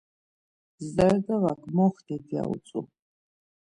Zerdavak 0.93 1.61
moxtit 1.75 2.25
ya 2.35 2.43
utzu. 2.53 2.81